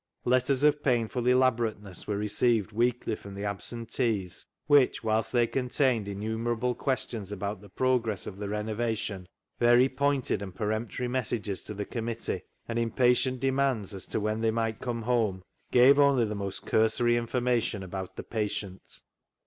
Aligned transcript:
Letters 0.25 0.63
of 0.63 0.81
painful 0.81 1.27
elaborateness 1.27 2.07
were 2.07 2.17
received 2.17 2.71
weekly 2.71 3.15
from 3.15 3.35
the 3.35 3.45
absentees, 3.45 4.43
which, 4.65 5.03
whilst 5.03 5.31
they 5.31 5.45
contained 5.45 6.07
innumerable 6.07 6.73
questions 6.73 7.31
about 7.31 7.61
the 7.61 7.69
progress 7.69 8.25
of 8.25 8.37
the 8.37 8.49
renovation, 8.49 9.27
very 9.59 9.87
pointed 9.87 10.41
and 10.41 10.55
peremptory 10.55 11.07
messages 11.07 11.61
to 11.65 11.75
the 11.75 11.85
committee, 11.85 12.41
and 12.67 12.79
impatient 12.79 13.41
de 13.41 13.51
mands 13.51 13.93
as 13.93 14.07
to 14.07 14.19
when 14.19 14.41
they 14.41 14.49
might 14.49 14.79
come 14.79 15.03
home, 15.03 15.43
gave 15.71 15.99
only 15.99 16.25
the 16.25 16.33
most 16.33 16.65
cursory 16.65 17.15
information 17.15 17.83
about 17.83 18.15
the 18.15 18.23
patient. 18.23 19.03